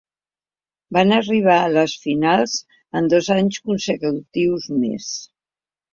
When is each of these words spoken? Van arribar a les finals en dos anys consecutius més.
Van 0.97 1.13
arribar 1.17 1.57
a 1.57 1.67
les 1.75 1.93
finals 2.05 2.57
en 3.01 3.13
dos 3.15 3.31
anys 3.39 3.61
consecutius 3.69 4.67
més. 4.83 5.15